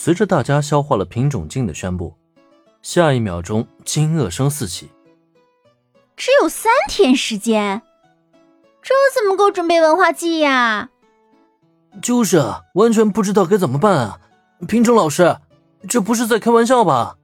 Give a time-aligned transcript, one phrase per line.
[0.00, 2.16] 随着大家消化了品种镜的宣布，
[2.82, 4.88] 下一秒钟惊愕声四起。
[6.16, 7.82] 只有三天时间，
[8.80, 10.90] 这怎么够准备文化祭呀？
[12.00, 14.20] 就是啊，完全不知道该怎么办啊！
[14.68, 15.36] 品种老师，
[15.88, 17.16] 这不是在开玩笑吧？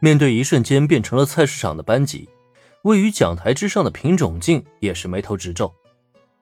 [0.00, 2.28] 面对一瞬间变成了菜市场的班级，
[2.82, 5.72] 位于讲台之上的品种镜也是眉头直皱。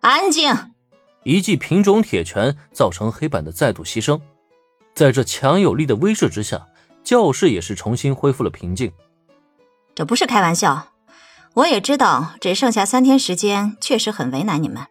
[0.00, 0.50] 安静！
[1.24, 4.18] 一记品种铁拳造成黑板的再度牺牲。
[4.94, 6.68] 在这强有力的威慑之下，
[7.03, 8.93] 教室也是重新恢复了平静。
[9.94, 10.89] 这不是开玩笑，
[11.54, 14.86] 我也知道只剩下三天时间，确实很为难你们。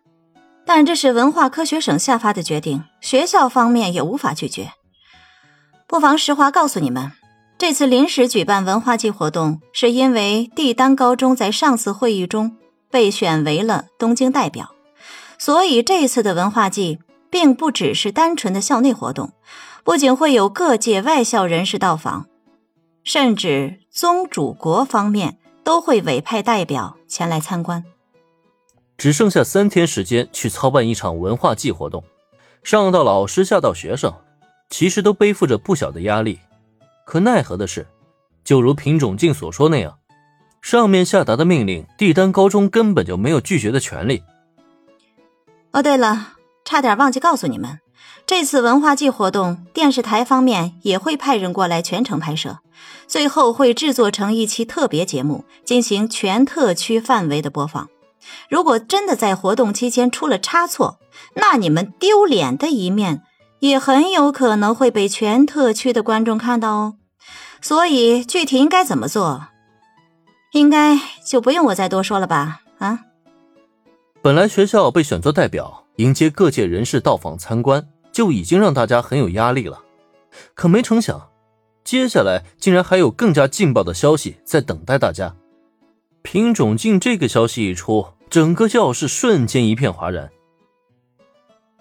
[0.65, 4.71] 但这是文化科学省下发的决定，学校方面也无法拒绝。
[5.87, 7.11] 不妨实话告诉你们，
[7.57, 12.57] 这次临时举办文化季活动，是因为帝丹高中在上次会议中
[12.89, 14.73] 被选为了东京代表，
[15.37, 19.31] 所以这次的文化季并不只是单纯的校内活动。
[19.83, 22.27] 不仅会有各界外校人士到访，
[23.03, 27.83] 甚至宗主国方面都会委派代表前来参观。
[28.97, 32.03] 只剩下三天时间去操办一场文化祭活动，
[32.63, 34.13] 上到老师，下到学生，
[34.69, 36.39] 其实都背负着不小的压力。
[37.05, 37.85] 可奈何的是，
[38.43, 39.97] 就如品种镜所说那样，
[40.61, 44.23] 上面下达的命令，帝丹高中根本就没有拒绝的权利。
[45.71, 47.79] 哦，对了，差点忘记告诉你们。
[48.25, 52.59] 这次文化季活动，电视台方面也会派人过来全程拍摄，
[53.07, 57.89] 最后会制作成一期特别节目，进行全特区范围的播放。
[58.49, 60.99] 如果真的在活动期间出了差错，
[61.35, 63.23] 那你们丢脸的一面
[63.59, 66.95] 也很有可能会被全特区的观众看到哦。
[67.61, 69.47] 所以具体应该怎么做，
[70.53, 72.61] 应该就不用我再多说了吧？
[72.79, 73.01] 啊，
[74.21, 77.87] 本来学校被选做代表，迎接各界人士到访参观。
[78.11, 79.81] 就已经让大家很有压力了，
[80.53, 81.31] 可没成想，
[81.83, 85.35] 接下来竟然还有更加劲爆的消息在等待大家。
[86.21, 90.29] 品种镜这个消息一出，整个教室瞬间一片哗然。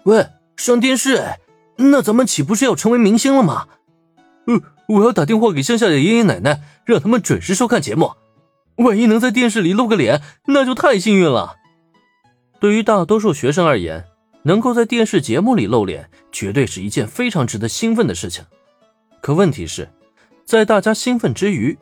[0.05, 0.25] 喂，
[0.57, 1.23] 上电视？
[1.75, 3.67] 那咱们岂不是要成为明星了吗？
[4.47, 8.13] 呃，我要打电话给乡下的爷爷奶奶，让他们准时收看节目。
[8.77, 11.57] 万一能在电视里露个脸，那就太幸运了。
[12.63, 14.05] 对于大多数学生而言。
[14.45, 18.45] 能够在电视节目里露脸，绝对是一件非常值得兴奋的事情。
[19.21, 19.89] 可问题是，
[20.45, 21.77] 在大家兴奋之余，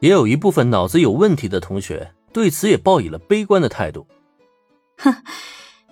[0.00, 4.06] 也有一部分脑子有问题的同学对此也抱以了悲观的态度。
[4.98, 5.22] 哼，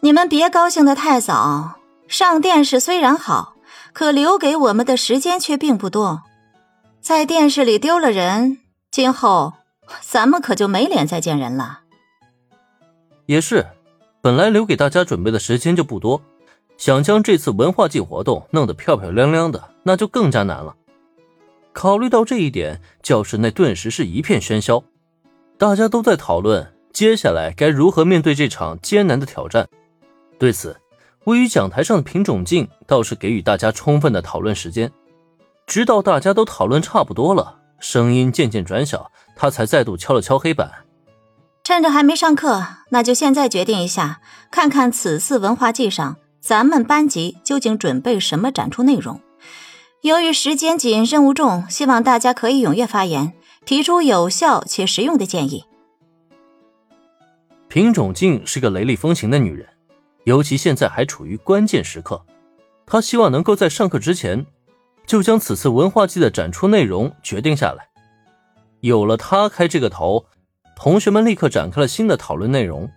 [0.01, 1.79] 你们别高兴的太早。
[2.09, 3.57] 上电视虽然好，
[3.95, 6.23] 可留给我们的时间却并不多。
[7.01, 8.59] 在电视里丢了人，
[8.91, 9.55] 今后
[10.03, 11.81] 咱们可就没脸再见人了。
[13.27, 13.67] 也是。
[14.23, 16.23] 本来留给大家准备的时间就不多，
[16.79, 20.77] 想将这次文化季活动弄得漂漂亮亮的，那就更加难了。
[21.73, 24.85] 考虑到这一点，教室内顿时是一片喧嚣，
[25.59, 29.69] 大家都在讨论接下来该如何面对这场艰难的挑战。
[30.39, 30.77] 对此，
[31.25, 34.93] 位于讲台上的品种镜倒是给予大家充分的讨论时间，
[35.67, 40.71] 直到大家都讨论差不多了，声音渐渐转小，他才再度敲了敲黑板。
[41.65, 49.21] 趁着还没上课，那就现在决定一下，看看此次文化季上咱们班级究竟准备什么展出内容。
[50.01, 53.35] 由于时间紧、任务重，希望大家可以踊跃发言，
[53.65, 55.65] 提出有效且实用的建议。
[57.69, 59.69] 品种静是个雷厉风行的女人，
[60.25, 62.25] 尤其现在还处于关键时刻，
[62.85, 64.45] 她希望能够在上课之前
[65.07, 67.89] 就将此次文化季的展出内容决定下来。
[68.81, 70.27] 有了她开这个头。
[70.83, 72.91] 同学们立刻展开了新的讨论内容。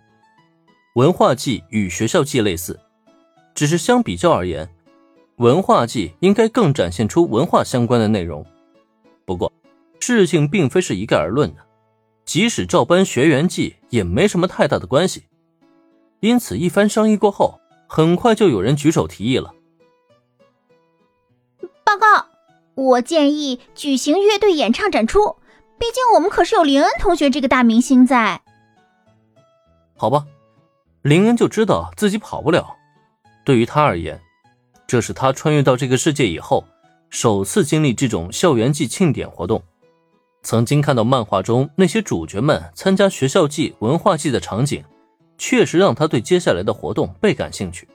[0.96, 2.80] 文化季与学校季类似，
[3.54, 4.68] 只是相比较而言，
[5.36, 8.44] 文化季应该更展现出文化相关的内容。
[9.24, 9.52] 不过，
[10.00, 11.64] 事情并非是一概而论的，
[12.24, 15.26] 即使照搬学员季也没什么太大的关系。
[16.18, 19.54] 因此，一番商议过后，很快就有人举手提议了。
[21.84, 22.26] 报告，
[22.74, 25.36] 我建议举行乐队演唱展出。
[25.78, 28.40] 毕竟我们可是有林恩同学这个大明星在。
[29.96, 30.26] 好吧，
[31.02, 32.76] 林恩就知道自己跑不了。
[33.44, 34.20] 对于他而言，
[34.86, 36.64] 这是他穿越到这个世界以后
[37.10, 39.62] 首次经历这种校园季庆典活动。
[40.42, 44.84] 曾经看到漫画中那些主角们参加学校季、文化季的场景，
[45.38, 47.88] 确实让他对接下来的活动倍感兴趣。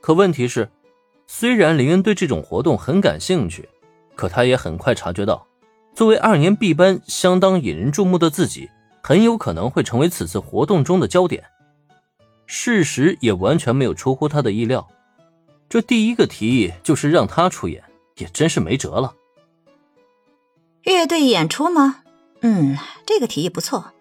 [0.00, 0.70] 可问题是，
[1.26, 3.68] 虽然林恩对这种活动很感兴趣，
[4.14, 5.46] 可他也很快察觉到。
[5.94, 8.70] 作为二年 B 班相当引人注目的自己，
[9.02, 11.44] 很有可能会成为此次活动中的焦点。
[12.46, 14.88] 事实也完全没有出乎他的意料，
[15.68, 17.82] 这第一个提议就是让他出演，
[18.16, 19.14] 也真是没辙了。
[20.82, 22.02] 乐队演出吗？
[22.40, 23.91] 嗯，这个提议不错。